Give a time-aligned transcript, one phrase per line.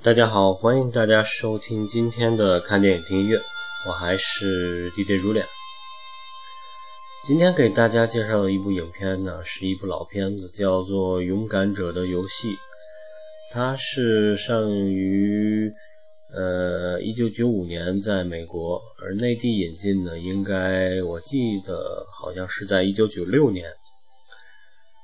[0.00, 3.36] 大家好，欢迎大家收听今天的看电影听音乐，
[3.84, 5.44] 我还是 DJ 如脸。
[7.24, 12.52] 今天给大家介绍的一部影片呢，是一部老片子，叫做《勇敢者的游戏》。
[13.50, 15.72] 它是上映于
[16.32, 23.68] 呃1995年在美国，而内地引进的，应该我记得好像是在1996年。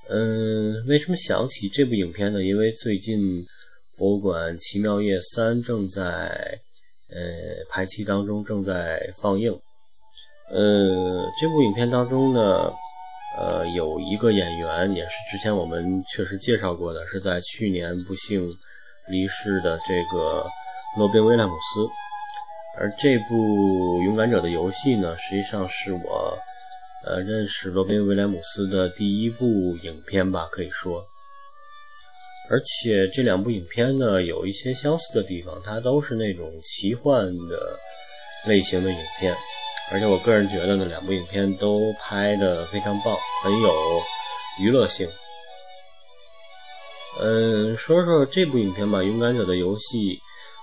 [0.09, 2.45] 嗯，为什么想起这部影片呢？
[2.45, 3.45] 因为最近。
[3.96, 6.02] 博物馆奇妙夜三正在
[7.08, 9.52] 呃排期当中，正在放映。
[10.50, 12.72] 呃，这部影片当中呢，
[13.38, 18.50] 呃，有一个演员也是之前我们确实介绍过的，是在去年不幸
[19.08, 20.46] 离世的这个
[20.98, 21.88] 罗宾威廉姆斯。
[22.76, 23.36] 而这部
[24.04, 26.36] 《勇敢者的游戏》呢，实际上是我
[27.06, 31.06] 呃认识罗宾威廉姆斯的第一部影片吧，可以说。
[32.50, 37.78] 而且这两部影片呢，有一些相似的地方，它都是那种奇幻的
[38.46, 39.34] 类型的影片。
[39.90, 43.73] 而且我个人觉得呢，两部影片都拍得非常棒，很有
[44.60, 45.09] 娱乐性。
[47.20, 50.16] 嗯，说说这部影片吧，《勇敢者的游戏》。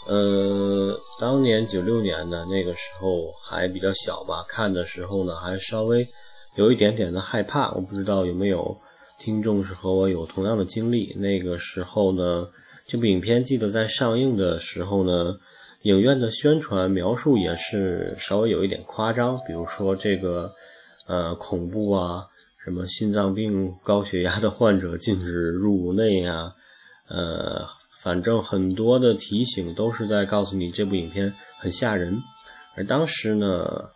[0.07, 6.07] 呃，当年九六年的那个时候还比较小吧，看的时候呢，还稍微
[6.55, 7.71] 有一点点的害怕。
[7.71, 8.77] 我不知道有没有。
[9.22, 11.14] 听众是和我有同样的经历。
[11.19, 12.50] 那个时候呢，
[12.88, 15.38] 这部影片记得在上映的时候呢，
[15.83, 20.52] 影院的宣传描述也是稍微有一点夸张，比如说这个
[21.05, 22.25] 呃恐怖啊，
[22.66, 26.56] 什么心脏病、高血压的患者禁止入内呀，
[27.08, 27.63] 呃，
[28.02, 32.19] 反正很多的提醒都是在告诉你这部影片很吓人。
[32.75, 33.91] 而当时呢，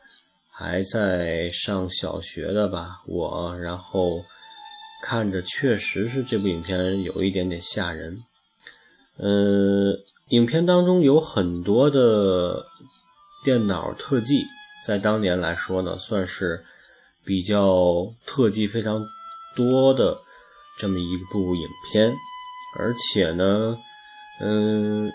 [0.51, 4.21] 还在上小学的吧，我然后。
[5.07, 8.23] 看着确实是这部影片有一点点吓人，
[9.17, 9.99] 呃，
[10.29, 12.65] 影片当中有很多的
[13.43, 14.47] 电脑特技，
[14.83, 16.65] 在当年来说呢，算是
[17.23, 19.05] 比较特技非常
[19.55, 20.21] 多的
[20.79, 22.11] 这么一部影片，
[22.79, 23.77] 而且呢，
[24.41, 25.11] 嗯，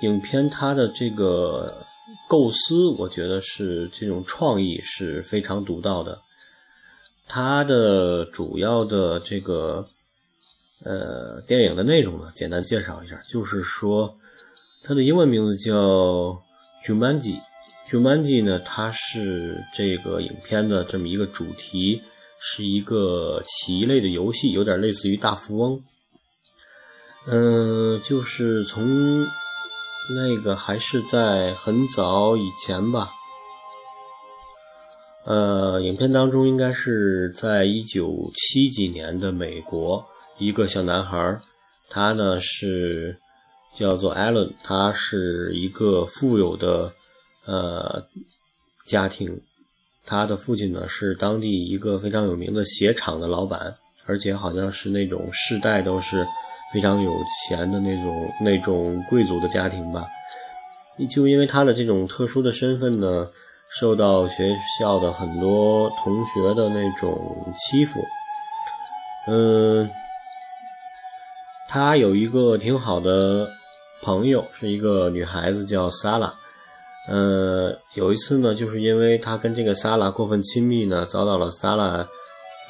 [0.00, 1.84] 影片它的这个
[2.26, 6.22] 构思，我觉得是这种创意是非常独到的。
[7.28, 9.88] 它的主要的这个
[10.84, 14.16] 呃电影的内容呢，简单介绍一下，就是说
[14.84, 15.72] 它的英文名字叫
[16.86, 17.40] 《Jumanji》
[17.88, 22.02] ，Jumanji 呢，它是这个影片的这么一个主题，
[22.38, 25.82] 是一个棋类的游戏，有点类似于大富翁。
[27.26, 29.26] 嗯，就是从
[30.14, 33.10] 那个还是在很早以前吧。
[35.26, 40.06] 呃，影片当中应该是在一九七几年的美国，
[40.38, 41.40] 一个小男孩，
[41.90, 43.18] 他呢是
[43.74, 46.92] 叫做艾伦，他是一个富有的
[47.44, 48.06] 呃
[48.86, 49.40] 家庭，
[50.04, 56.24] 他的父亲呢是当地一个非常有名的鞋厂的老板，而且好像是那种世代都是
[56.72, 57.12] 非常有
[57.48, 60.06] 钱的那种那种贵族的家庭吧，
[61.10, 63.28] 就因为他的这种特殊的身份呢。
[63.78, 68.00] 受到学校的很多同学的那种欺负，
[69.26, 69.90] 嗯，
[71.68, 73.50] 他有一个挺好的
[74.02, 76.32] 朋友，是一个女孩子叫萨拉，
[77.06, 82.08] 呃，有一次呢，就是因为他跟这个萨拉过分亲密呢，遭到了萨拉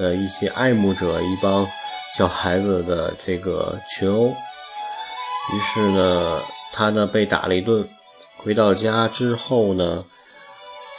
[0.00, 1.64] 的一些爱慕者一帮
[2.16, 4.30] 小孩子的这个群殴，
[5.54, 7.88] 于是呢，他呢被打了一顿，
[8.38, 10.04] 回到家之后呢。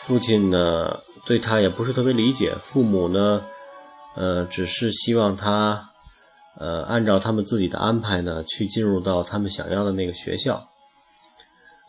[0.08, 2.56] 父亲呢，对他也不是特别理解。
[2.62, 3.44] 父母呢，
[4.16, 5.90] 呃，只是希望他，
[6.58, 10.66] 呃，按照他们自己的安排呢，去进入到他们想要的那个学校。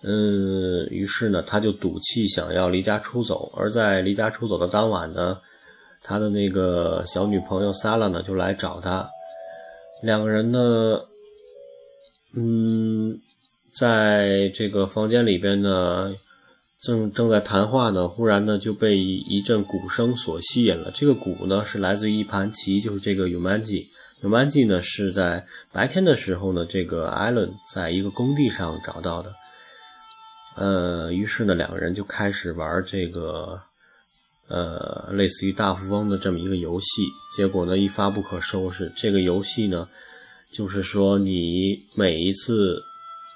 [0.03, 3.53] 嗯，于是呢，他就赌气想要离家出走。
[3.57, 5.39] 而在离家出走的当晚呢，
[6.03, 9.09] 他的那个小女朋友萨拉呢，就来找他。
[10.03, 11.03] 两个人呢，
[12.35, 13.21] 嗯，
[13.73, 16.13] 在这个房间里边呢。
[16.81, 20.93] 正正在谈话呢，忽然呢就被一一阵鼓声所吸引了。
[20.93, 23.89] 这个鼓呢是来自于一盘棋，就是这个 Umanji。
[24.23, 29.35] Umanji 呢是在白天的时候呢，这个 Allen 在一个工地上找到的。
[30.55, 33.61] 呃，于是呢两个人就开始玩这个
[34.47, 36.87] 呃类似于大富翁的这么一个游戏。
[37.37, 38.93] 结果呢一发不可收拾。
[38.97, 39.89] 这个游戏呢
[40.53, 42.85] 就是说你每一次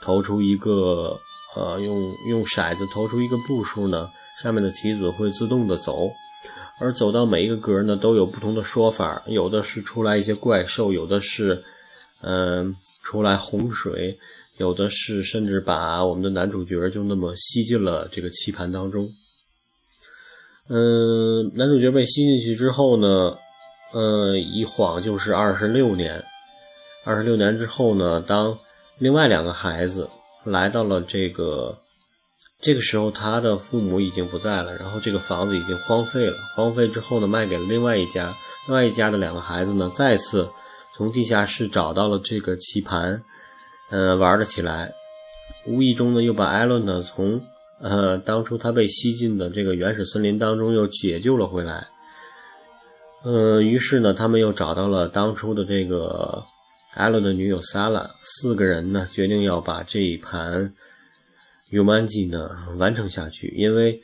[0.01, 1.19] 投出一个。
[1.55, 4.11] 呃，用用骰子投出一个步数呢，
[4.43, 6.11] 上面的棋子会自动的走，
[6.79, 11.63] 而走到每一个格呢，都有不同的说法，有的是出来一些怪兽，有的是，
[12.23, 14.19] 嗯，出来洪水，
[14.57, 19.09] 有的是甚至把我们的男主角就那么吸进了这个棋盘当中。
[20.69, 23.37] 嗯，男主角被吸进去之后呢，
[23.93, 26.25] 呃，一晃就是二十六年。
[27.05, 28.57] 二十六年之后呢，当
[28.99, 30.09] 另外两个孩子
[30.45, 31.79] 来到了这个
[32.61, 36.37] 这个时候，他的父母已经不在了，然后这个房子已经荒废了。
[36.57, 38.37] 荒废之后呢，卖给了另外一家，
[38.67, 40.51] 另外一家的两个孩子呢，再次
[40.95, 43.23] 从地下室找到了这个棋盘，
[43.91, 44.93] 呃，玩了起来。
[45.67, 47.41] 无意中呢，又把艾伦呢从
[47.81, 51.89] 呃当初他被吸进的这个原始森林当中又解救了回来。
[53.23, 56.45] 呃，于是呢，他们又找到了当初的这个。
[56.95, 60.75] 艾伦的女友萨拉，四个人呢决定要把这一盘
[61.71, 64.03] Umanji 呢完成下去，因为，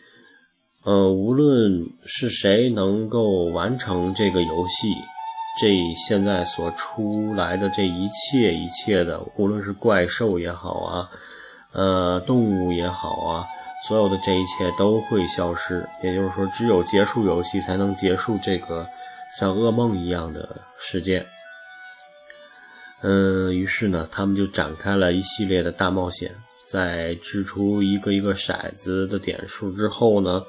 [0.84, 4.94] 呃，无论是谁能够完成这个游戏，
[5.60, 11.10] 这现在所出来的这一切一切的，无论是怪兽也好啊，
[11.72, 13.46] 呃，动物也好啊，
[13.86, 15.86] 所有的这一切都会消失。
[16.02, 18.88] 也就是说，只有结束游戏，才能结束这个
[19.38, 21.26] 像噩梦一样的事件。
[23.02, 26.30] 嗯，于是呢，他们就展开了一系列的大冒险。
[26.66, 30.42] 在掷出一个一个骰子的点数之后呢，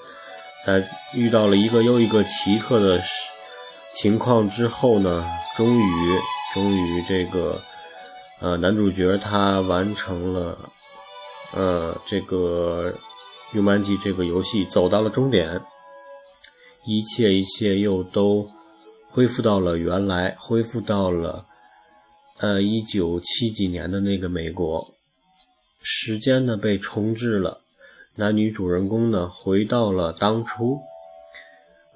[0.65, 2.99] 在遇到了一个又一个奇特的
[3.93, 5.25] 情况之后呢，
[5.55, 6.19] 终于，
[6.53, 7.61] 终于这个
[8.41, 10.57] 呃男主角他完成了
[11.53, 12.93] 呃这个
[13.55, 15.61] 《勇蛮记》这个游戏，走到了终点，
[16.85, 18.49] 一切一切又都
[19.07, 21.45] 恢复到了原来，恢复到了。
[22.39, 24.95] 呃，一九七几年的那个美国，
[25.81, 27.59] 时间呢被重置了，
[28.15, 30.79] 男女主人公呢回到了当初，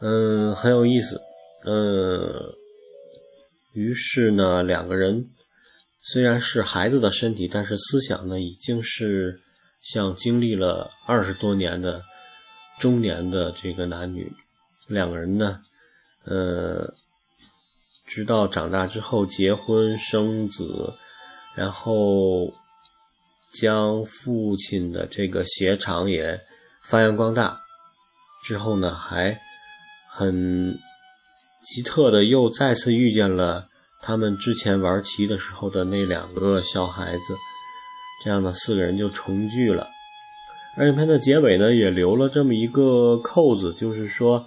[0.02, 1.22] 嗯，很有意思，
[1.64, 2.54] 嗯，
[3.72, 5.30] 于是呢两个人
[6.02, 9.40] 虽然是孩子的身体，但是思想呢已经是
[9.82, 12.04] 像经历了二十多年的
[12.78, 14.30] 中年的这个男女，
[14.88, 15.62] 两个人呢，
[16.26, 16.94] 呃。
[18.06, 20.94] 直到长大之后结婚生子，
[21.56, 22.54] 然后
[23.54, 26.42] 将父亲的这个鞋厂也
[26.84, 27.60] 发扬光大。
[28.44, 29.40] 之后呢，还
[30.10, 30.78] 很
[31.64, 33.68] 奇特的又再次遇见了
[34.02, 37.38] 他们之前玩棋的时候的那两个小孩子。
[38.24, 39.88] 这样呢，四个人就重聚了。
[40.76, 44.46] 而影片的结尾呢，也留了这么一个扣子，就是说。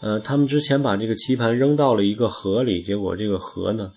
[0.00, 3.92] 呃，他们之前把这个棋盘扔到了一个河里，结果这个河呢，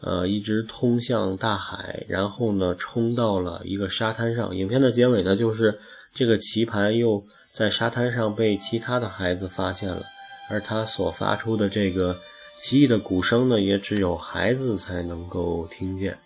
[0.00, 4.54] 呃，一直通向大海，然后呢，冲到了一个沙滩上。
[4.54, 5.78] 影片的结尾呢，就是
[6.14, 10.04] 这个棋盘又在沙滩上被其他的孩子发现了，
[10.48, 12.16] 而他所发出的这个
[12.56, 16.16] 奇异的鼓声呢，也只有孩子才能够听见。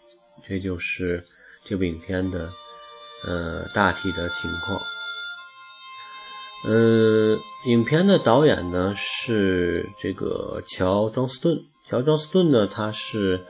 [0.42, 1.24] 这就是
[1.64, 2.52] 这部影片的
[3.26, 4.78] 呃大体的情况。
[6.66, 11.62] 嗯，影片的导演呢是这个乔·庄斯顿。
[11.86, 13.42] 乔·庄斯顿呢，他是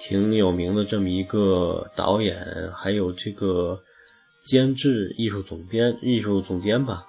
[0.00, 2.36] 挺有名的这么一个导演，
[2.72, 3.82] 还有这个
[4.44, 7.04] 监制、艺术总编、艺术总监吧。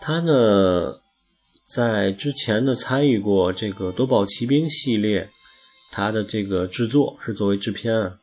[0.00, 0.98] 他呢，
[1.64, 5.30] 在之前呢参与过这个《夺宝奇兵》系列，
[5.92, 8.18] 他的这个制作是作为制片啊。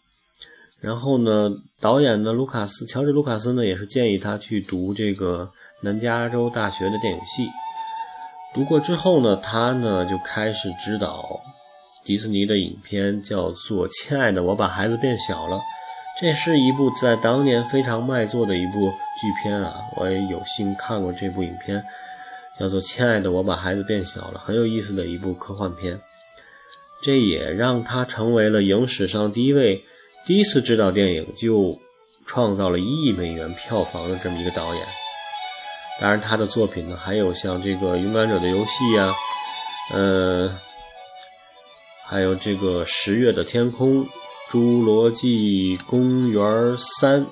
[0.79, 5.51] 然后呢，导演呢，卢卡斯·乔治·卢卡斯呢，也是建议他去读这个。
[5.81, 7.47] 南加州大学的电影系
[8.51, 11.39] 读过之后呢，他呢就开始指导
[12.03, 15.57] 迪士尼的影片，叫做《亲爱的，我把孩子变小了》。
[16.19, 18.89] 这是一部在当年非常卖座的一部
[19.21, 21.85] 剧片啊，我也有幸看过这部影片，
[22.59, 26.01] 叫做《亲爱的，我把孩子变小了》，很有意思的一部科幻片。
[27.03, 29.85] 这也让他成为了影史上第一位
[30.27, 31.79] 第一次执导电影就
[32.25, 34.85] 创造了一亿美元票房的这么一个导演。
[36.01, 39.15] 当然，他的作品呢，还有像这个《勇敢者的游戏》呀，
[39.93, 40.53] 呃，
[42.03, 44.05] 还有这个《十月的天空》
[44.51, 47.25] 《侏罗纪公园三》，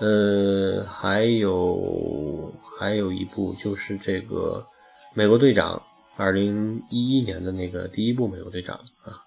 [0.00, 4.66] 呃，还有还有一部就是这个
[5.12, 5.76] 《美国队长》，
[6.16, 8.74] 二零一一年的那个第一部《美国队长》
[9.06, 9.22] 啊。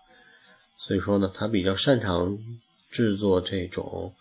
[0.78, 2.38] 所以说呢，他比较擅长
[2.92, 4.14] 制作这种。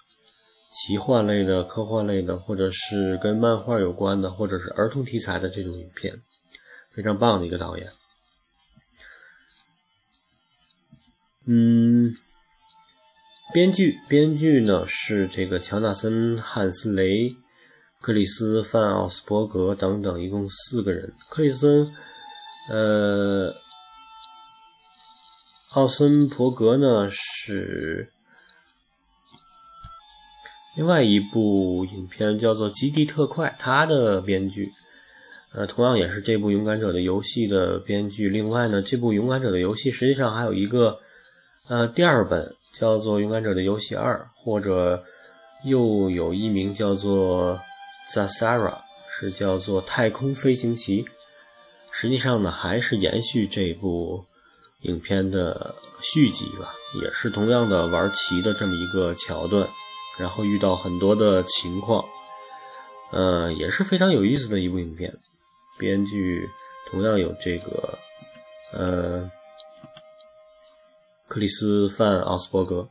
[0.77, 6.21] 奇幻类的、科幻类的，或者是跟漫画有关的，或者是儿童题材的这种影片，
[6.93, 7.93] 非常棒的一个导演。
[11.47, 12.17] 嗯，
[13.53, 17.37] 编剧编剧呢是这个乔纳森·汉斯雷、
[18.01, 21.15] 克里斯·范奥斯伯格等等，一共四个人。
[21.29, 21.89] 克里斯，
[22.69, 23.55] 呃，
[25.75, 28.09] 奥森伯格呢是。
[30.77, 34.73] 另外一部影片叫做《极地特快》，它的编剧，
[35.53, 38.29] 呃，同样也是这部《勇敢者的游戏》的编剧。
[38.29, 41.01] 另外呢，这部《勇敢者的游戏》实际上还有一个，
[41.67, 45.03] 呃，第二本叫做《勇敢者的游戏二》，或者
[45.65, 47.61] 又有一名叫做
[48.13, 48.71] 《Zasara》，
[49.09, 51.03] 是叫做《太空飞行棋》。
[51.91, 54.25] 实际上呢，还是延续这部
[54.85, 59.69] 影片的续集吧，也是同样的玩棋的这么一个桥段。
[60.17, 62.05] 然后遇到很多的情况，
[63.11, 65.13] 呃，也是非常有意思的一部影片。
[65.77, 66.49] 编剧
[66.89, 67.99] 同样有这个，
[68.73, 69.29] 呃，
[71.27, 72.89] 克里斯·范·奥斯伯格。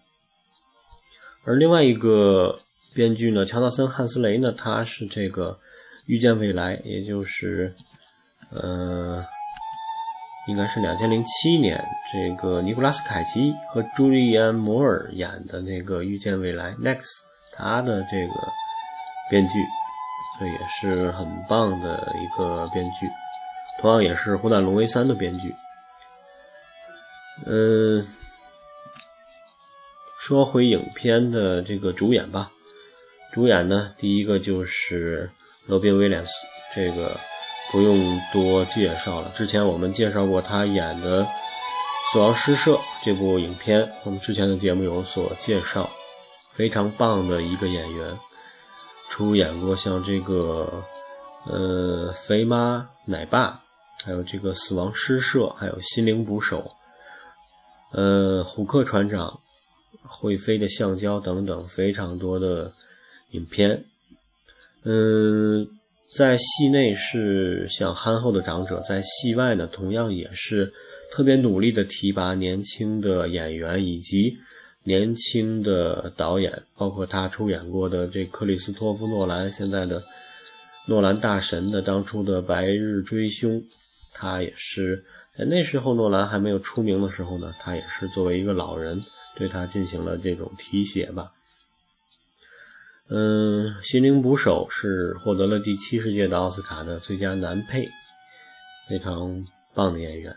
[1.45, 2.59] 而另外一个
[2.93, 5.51] 编剧呢，乔纳森·汉斯雷呢，他是这个
[6.05, 7.73] 《遇见未来》，也就是，
[8.49, 9.25] 呃。
[10.45, 11.81] 应该是两千零七年，
[12.11, 17.21] 这个尼古拉斯凯奇和朱莉安摩尔演的那个《遇见未来》Next，
[17.53, 18.33] 他的这个
[19.29, 19.65] 编剧，
[20.37, 23.09] 这也是很棒的一个编剧，
[23.79, 25.55] 同样也是《虎胆龙威三》的编剧。
[27.45, 28.05] 嗯，
[30.19, 32.51] 说回影片的这个主演吧，
[33.31, 35.31] 主演呢，第一个就是
[35.67, 36.33] 罗宾威廉斯，
[36.75, 37.17] 这个。
[37.71, 41.23] 不用多介绍了，之前我们介绍过他演的
[42.05, 45.89] 《死亡诗社》这部影片，我们之前的节目有所介绍，
[46.51, 48.19] 非常棒的一个演员，
[49.09, 50.83] 出演过像这个
[51.45, 53.59] 呃《肥妈奶爸》，
[54.05, 56.71] 还有这个《死亡诗社》，还有《心灵捕手》，
[57.97, 59.39] 呃《虎克船长》，
[60.07, 62.71] 《会飞的橡胶》等等非常多的
[63.31, 63.85] 影片，
[64.83, 65.79] 嗯。
[66.13, 70.71] 在戏内是像憨厚的长者，在戏外呢，同样也是
[71.11, 74.37] 特别努力的提拔年轻的演员以及
[74.83, 80.03] 年轻的导演，包括他出演过的这克里斯托夫·诺兰，现在的
[80.87, 83.53] 诺兰大神的当初的《白日追凶》，
[84.13, 85.03] 他也是
[85.35, 89.03] 在那时候诺兰还没有出名的时候呢，他也是作为一个老人
[89.35, 91.31] 对他进行了这种提携吧。
[93.09, 97.89] 嗯，心灵捕手是获得了第七十届的奥斯卡的最佳男配，
[98.89, 100.33] 非常棒的演员。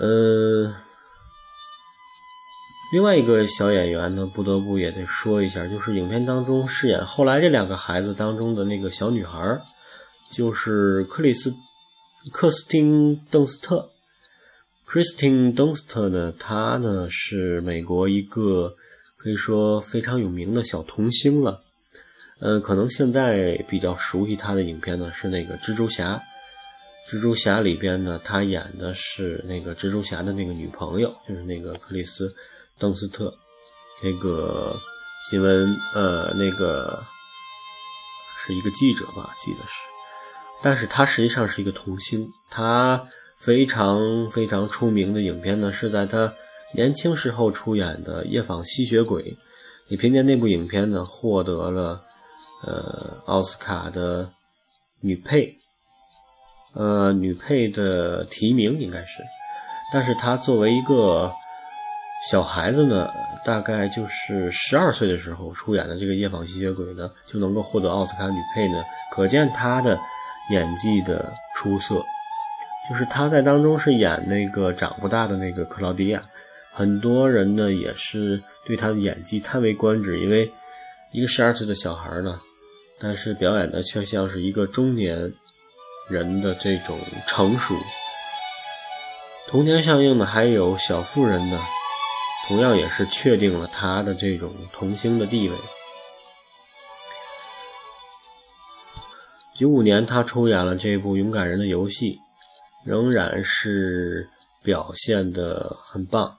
[0.00, 0.72] 嗯，
[2.92, 9.60] 另外一个小演员呢，不得不也得说一下，就是影片当中饰演后来这两个孩子当中的那个小女孩，
[10.30, 11.52] 就是克里斯
[12.30, 13.90] 克斯汀邓斯特。
[14.86, 18.76] Christine Dunst 呢，她呢是美国一个。
[19.22, 21.62] 可以说非常有名的小童星了，
[22.40, 26.20] 嗯，可能现在比较熟悉他的影片呢是那个蜘蛛侠，
[27.08, 32.34] 蜘蛛侠里边呢他演的是那个蜘蛛侠的那个女朋友，就是那个克里斯
[32.80, 33.32] 邓斯特，
[34.02, 34.76] 那个
[35.30, 37.00] 新闻呃那个
[38.36, 39.84] 是一个记者吧，记得是，
[40.60, 43.06] 但是他实际上是一个童星，他
[43.38, 46.34] 非常非常出名的影片呢是在他。
[46.74, 49.22] 年轻时候出演的《夜访吸血鬼》，
[49.88, 52.02] 也凭借那部影片呢，获得了
[52.64, 54.30] 呃奥斯卡的
[55.00, 55.58] 女配，
[56.74, 59.22] 呃女配的提名应该是。
[59.92, 61.30] 但是她作为一个
[62.30, 63.10] 小孩子呢，
[63.44, 68.82] 大概就是十二岁的时候出演的这个《夜访吸血鬼》呢，就能够获得奥斯卡女配呢，
[69.14, 69.98] 可见她的
[70.50, 72.02] 演技的出色。
[72.88, 76.22] 就是她在当中是演那个长不大的那个克劳迪亚。
[76.72, 80.50] 很多人呢也是对他的演技叹为观止，因为
[81.12, 82.40] 一个十二岁的小孩呢，
[82.98, 85.32] 但是表演的却像是一个中年
[86.08, 87.74] 人的这种成熟。
[89.46, 91.60] 同年上映的还有《小妇人》呢，
[92.48, 95.56] 同样也是确定了他的这种童星的地位。
[99.54, 102.14] 九五年他出演了这部《勇敢人的游戏》，
[102.86, 104.30] 仍然是
[104.62, 106.38] 表现的很棒。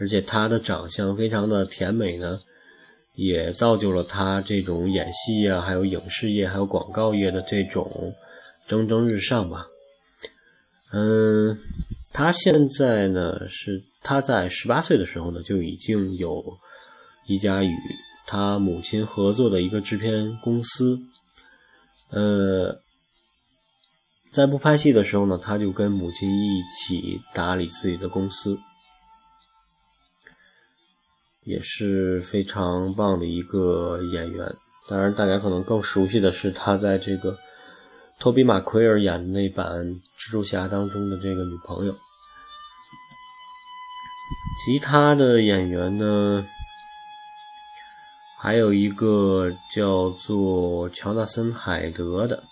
[0.00, 2.40] 而且他的长相非常的甜美呢，
[3.14, 8.14] 也造就了他这种演戏啊，还有影视业，还有广告业的这种
[8.66, 9.66] 蒸蒸日上吧。
[10.92, 11.58] 嗯，
[12.12, 16.42] 他现在呢是他在十八岁的时候呢就已经有
[17.26, 17.74] 一家与
[18.26, 21.00] 他母亲合作的一个制片公司。
[22.10, 22.80] 呃，
[24.30, 28.58] 在不拍戏的时候呢，他就跟母亲一起打理自己的公司。
[31.48, 34.54] 也是非常棒的一个演员，
[34.86, 37.38] 当然，大家可能更熟悉的是他在这个
[38.18, 39.66] 托比马奎尔演的那版
[40.18, 41.96] 蜘蛛侠当中的这个女朋友。
[44.62, 46.46] 其他的演员呢，
[48.38, 52.44] 还有一个叫做乔纳森·海德的。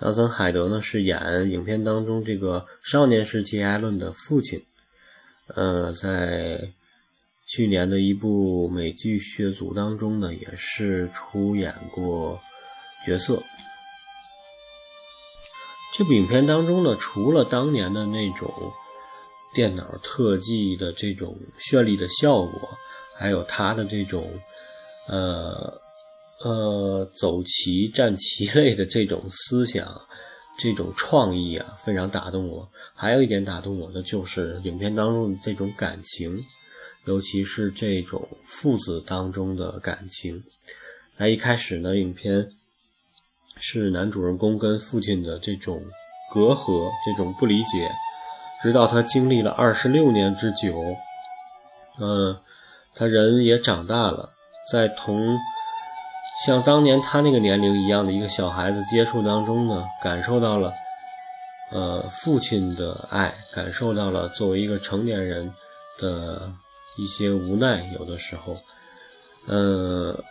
[0.00, 4.60] 乔纳森·海德呢是演影片当中这个少年时期艾伦的父亲。
[5.46, 6.72] 呃，在
[7.46, 12.40] 去年的一部美剧《血族》当中呢，也是出演过
[13.04, 13.42] 角色。
[15.94, 18.72] 这部影片当中呢，除了当年的那种
[19.54, 22.78] 电脑特技的这种绚丽的效果，
[23.14, 24.26] 还有他的这种
[25.06, 25.78] 呃
[26.42, 30.00] 呃走棋站棋类的这种思想、
[30.58, 32.66] 这种创意啊，非常打动我。
[32.94, 36.42] 还有一点打动我的就是影片当中的这种感情，
[37.04, 40.42] 尤其是这种父子当中的感情。
[41.12, 42.50] 在一开始呢，影片。
[43.64, 45.84] 是男主人公跟父亲的这种
[46.32, 47.88] 隔阂，这种不理解，
[48.60, 50.82] 直到他经历了二十六年之久，
[52.00, 52.40] 嗯，
[52.94, 54.30] 他人也长大了，
[54.72, 55.38] 在同
[56.44, 60.72] 像当年他那个年龄一样的一个小孩子接触当中呢，感受到了，
[61.70, 65.54] 呃，父亲的爱，感受到了作为一个成年人
[65.98, 66.50] 的
[66.96, 68.56] 一些无奈，有的时候，
[69.46, 70.22] 嗯。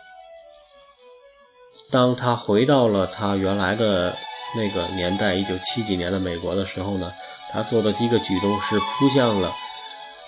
[1.90, 4.16] 当他回到了他原来的
[4.56, 7.12] 那个年代，一九七几年的美国的时候呢，
[7.50, 9.54] 他做的第一个举动是扑向了，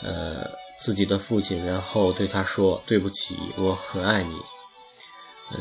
[0.03, 0.47] 呃，
[0.79, 4.37] 自己的父亲，然后对他说：“对不起，我很爱你。”，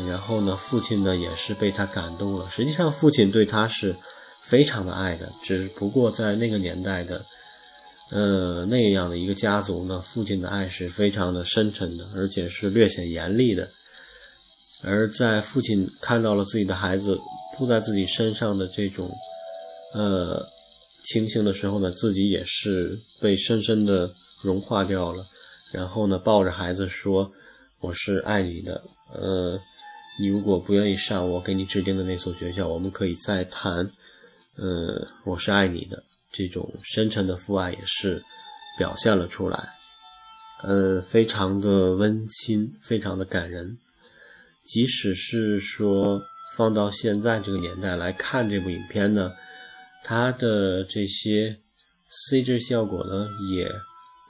[0.06, 2.50] 然后呢，父亲呢也是被他感动了。
[2.50, 3.96] 实际上，父亲对他是
[4.42, 7.26] 非常的爱的，只不过在那个年代的，
[8.14, 13.68] 呃，那样的一个家族呢，父亲的爱是非常的深沉的，而且是略显严厉的。
[14.84, 17.18] 而在父亲看到了自己的孩子
[17.56, 19.10] 扑在自己身上的这种，
[19.94, 20.48] 呃，
[21.04, 25.26] 情形的时候呢，自己也是被深深的融化掉了。
[25.72, 27.32] 然后呢，抱着孩子说
[27.82, 29.60] ：“我是爱你的，呃，
[30.20, 33.90] 你如果不愿意上我给你指定的那所学校，我们可以再谈。
[34.56, 38.22] 呃，我是爱你的，这种深沉的父爱也是
[38.78, 39.70] 表现了出来，
[40.64, 43.78] 呃，非常的温馨，非常的感人。”
[44.66, 46.22] 即使是说
[46.56, 49.34] 放到现在这个年代来看这部影片呢，
[50.04, 51.60] 它的这些
[52.10, 53.70] CG 效果呢，也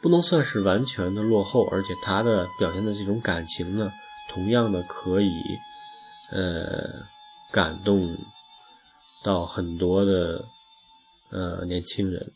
[0.01, 3.91] 不能算是完全的落后，而且它的表现的这种感情呢，
[4.27, 5.31] 同样的可以
[6.31, 7.05] 呃
[7.51, 8.17] 感动
[9.23, 10.43] 到很多的
[11.33, 12.31] 呃年轻人。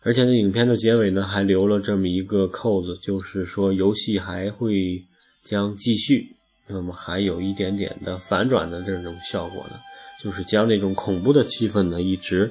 [0.00, 5.04] 而且呢，影片的结尾呢，还留了这么一个扣子，就是说游戏还会。
[5.44, 6.36] 将继续，
[6.68, 9.78] 那么还有一点点的反转的这种效果呢，
[10.18, 12.50] 就是将那种恐怖的气氛呢一直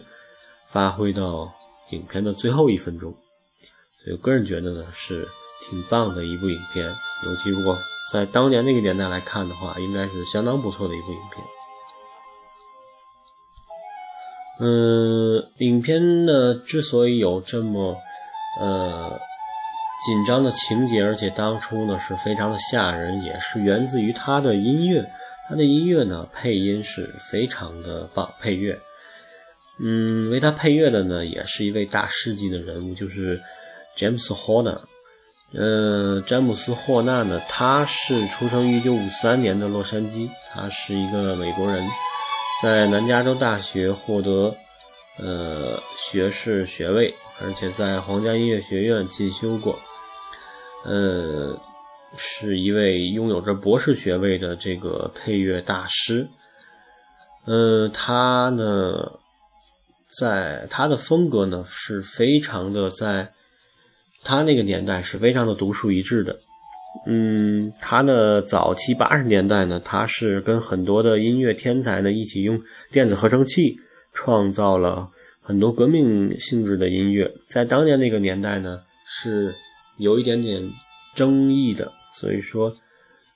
[0.69, 1.51] 发挥到
[1.89, 3.11] 影片的最后一分钟。
[4.03, 5.27] 所以我个人觉得呢是
[5.59, 7.75] 挺棒的一部影片，尤其如果
[8.11, 11.43] 在当年那个年代来看的话，应该是相当不错的一部影片。
[14.59, 17.97] 嗯，影片呢之所以有这么
[18.59, 19.19] 呃。
[20.05, 25.09] 紧张的情节，而且当初呢是非常的吓人，也是源自于他的音乐。
[25.47, 28.77] 他的音乐呢配音是非常的棒，配乐，
[29.79, 33.41] 嗯，为他配乐的呢也是一位大师级的人物，就是
[33.95, 34.81] 詹姆斯·霍纳。
[35.53, 41.87] 呃，詹姆斯·霍纳呢，他是出生于1953年的洛杉矶，他是一个美国人，
[42.61, 44.55] 在南加州大学获得
[45.17, 49.79] 呃学士学位，而且在皇家音乐学院进修过。
[50.85, 51.57] 呃，
[52.17, 56.27] 是一位拥有着博士学位的这个配乐大师。
[57.45, 59.19] 呃，他呢，
[60.07, 63.33] 在他的风格呢是非常的，在
[64.23, 66.39] 他那个年代是非常的独树一帜的。
[67.05, 73.77] 嗯，他的早期八十年代呢，他是跟很多的音乐天才呢一起用电子合成器
[74.13, 75.09] 创造了
[75.41, 77.31] 很多革命性质的音乐。
[77.49, 79.55] 在当年那个年代呢，是。
[79.97, 80.59] 有一点点
[81.13, 82.75] 争议的，所以说，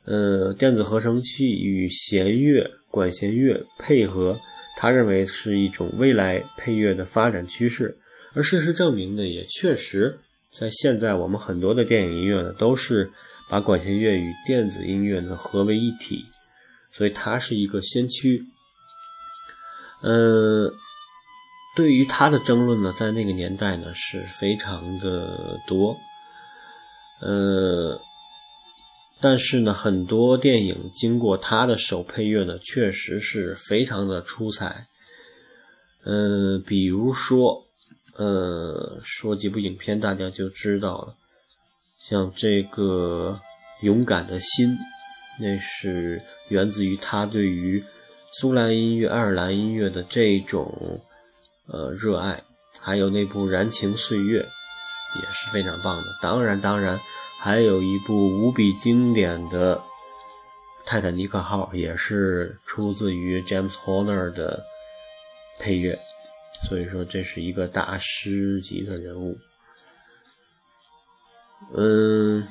[0.05, 4.39] 呃，电子合成器与弦乐、管弦乐配合，
[4.75, 7.95] 他认为是一种未来配乐的发展趋势。
[8.33, 10.17] 而事实证明呢，也确实
[10.49, 13.11] 在现在我们很多的电影音乐呢，都是
[13.49, 16.25] 把管弦乐与电子音乐呢合为一体，
[16.91, 18.45] 所以它是一个先驱。
[20.01, 20.71] 呃，
[21.75, 25.97] 对于他的争论呢，在那个年代呢是非常的多。
[27.19, 27.99] 呃，
[29.19, 34.87] 但是呢，很多电影经过他的手配乐呢，确实是非常的出彩。
[36.03, 37.65] 呃，比如说，
[38.15, 41.15] 呃，说几部影片大家就知道了，
[41.99, 43.39] 像这个
[43.81, 44.77] 勇敢的心，
[45.39, 47.83] 那是源自于他对于
[48.31, 51.01] 苏兰音乐、爱尔兰音乐的这种
[51.67, 52.43] 呃热爱，
[52.79, 56.03] 还有那部《燃情岁月》也是非常棒的。
[56.21, 56.99] 当然，当然
[57.39, 59.77] 还有一部无比经典的
[60.85, 64.63] 《泰坦尼克号》，也是出自于 James Horner 的
[65.59, 65.99] 配乐。
[66.67, 69.37] 所以说，这是一个大师级的人物。
[71.75, 72.47] 嗯，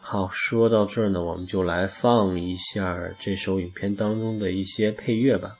[0.00, 5.56] 好，说到这儿呢，我们就来放一下这首影片当中的一些配乐吧。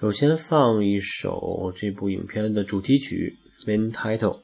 [0.00, 3.36] 首先放一首这部影片的主题曲
[3.68, 4.40] 《Main Title》。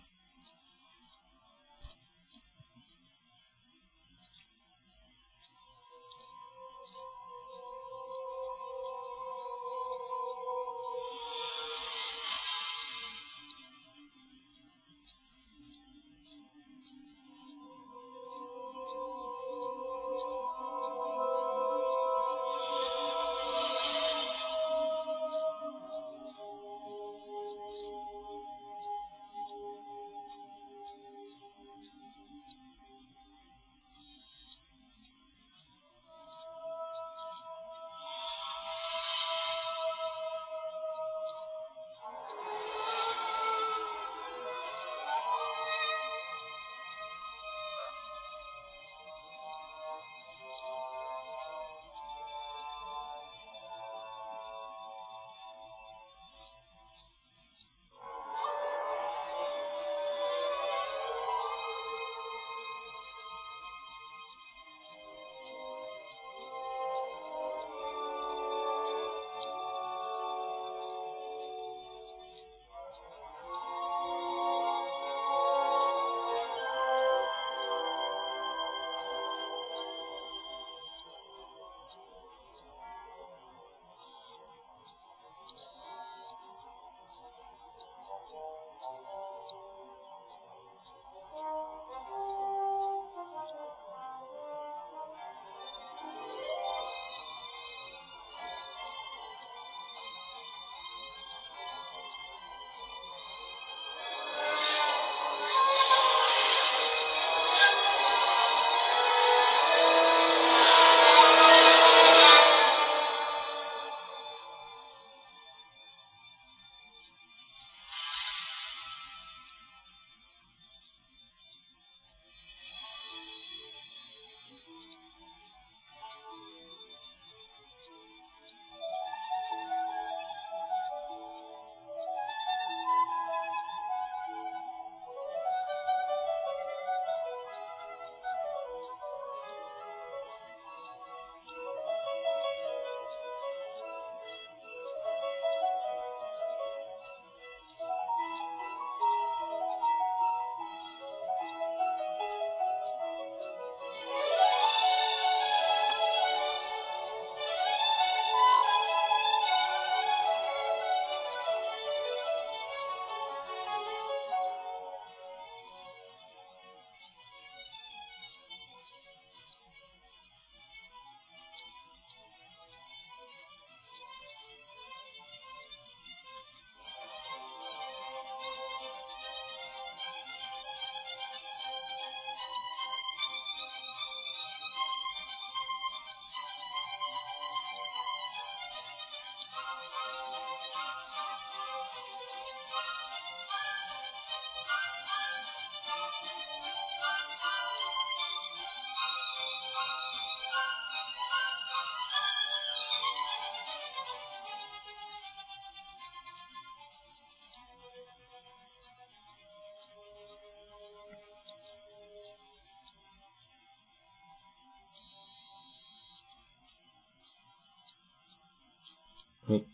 [219.48, 219.64] 嗯，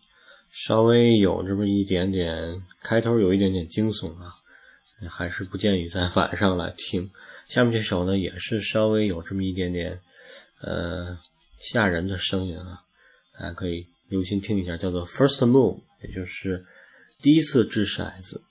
[0.51, 4.35] 稍微有这么一点点，开头有一点点惊悚啊，
[5.09, 7.11] 还是不建议在晚上来听。
[7.49, 10.01] 下面这首呢，也是稍微有这么一点点，
[10.61, 11.19] 呃，
[11.59, 12.85] 吓人的声音啊，
[13.33, 16.65] 大家可以留心听一下，叫做《First Move》，也就是
[17.23, 18.43] 第一次掷骰子。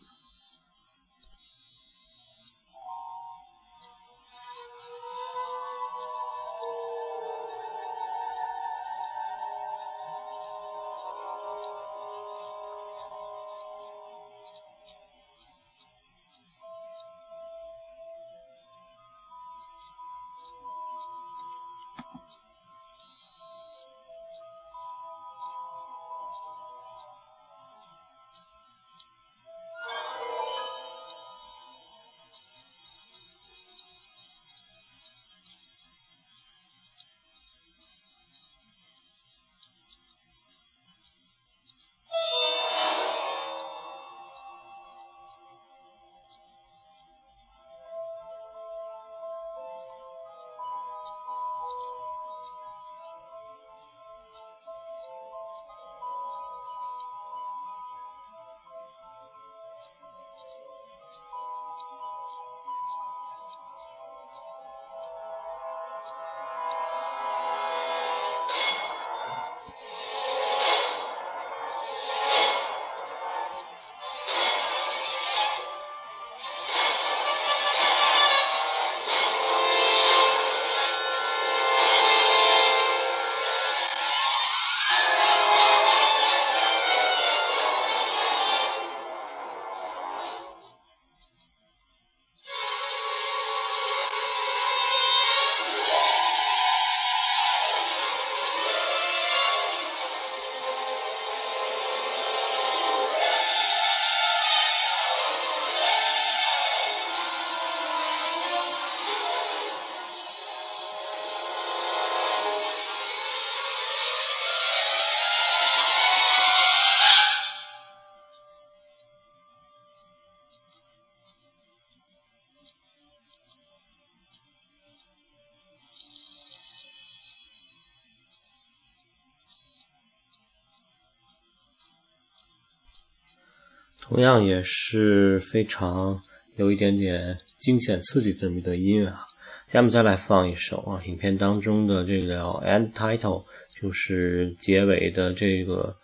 [134.09, 136.19] 同样也是非常
[136.55, 139.19] 有一点点惊险刺激这么一段音乐啊。
[139.67, 143.45] 下面再来放一首啊，影片当中的这个 end title，
[143.79, 145.95] 就是结尾的这个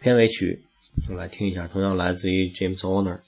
[0.00, 0.62] 片尾曲，
[1.08, 3.18] 我们来听一下，同样来自于 James Horner。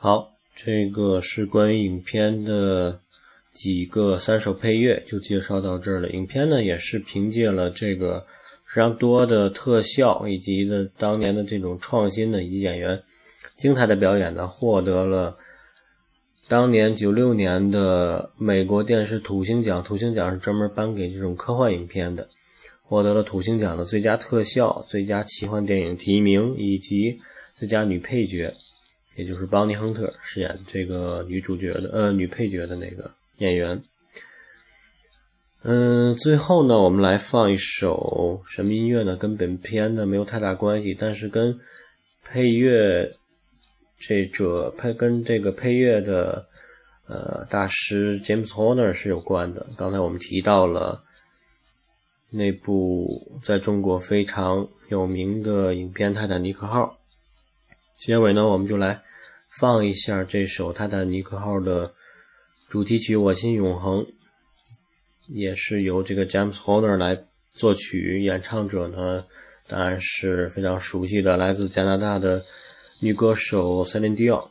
[0.00, 3.00] 好，这个是关于影片的
[3.52, 6.08] 几个三首配乐，就介绍到这儿了。
[6.10, 8.24] 影片呢，也是凭借了这个
[8.64, 13.02] 非常多的特效以及的当年的这种创新的以及演员
[13.56, 15.36] 精彩的表演呢，获得了
[16.46, 19.82] 当年九六年的美国电视土星奖。
[19.82, 22.28] 土星奖是专门颁给这种科幻影片的，
[22.84, 27.18] 获得了土星奖的最佳特效、最佳奇幻电影提名以及
[27.56, 28.54] 最佳女配角。
[29.18, 33.82] 也就是邦尼·亨特饰演这个女主角的呃女配角的那个演员。
[35.62, 39.16] 嗯，最后呢，我们来放一首什么音乐呢？
[39.16, 41.58] 跟本片呢没有太大关系，但是跟
[42.24, 43.12] 配乐
[43.98, 46.46] 这者配跟这个配乐的
[47.08, 49.68] 呃大师 James Horner 是有关的。
[49.76, 51.02] 刚才我们提到了
[52.30, 56.82] 那部在中国非常有名的影片《泰坦尼克号》。
[57.98, 59.02] 结尾呢，我们就来
[59.50, 61.92] 放一下这首《泰坦尼克号》的
[62.68, 64.02] 主题曲《我心永恒》，
[65.26, 69.26] 也是由这个 James Horner 来作曲，演唱者呢。
[69.66, 72.42] 当然是非常熟悉的，来自加拿大的
[73.00, 74.48] 女歌手 Celine Dion。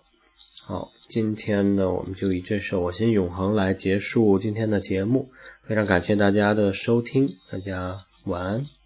[0.62, 5.31] 好，今天呢，我们就以这首《我心永恒》来结束今天的节目。
[5.63, 8.76] 非常感谢大家的收听，大家晚安。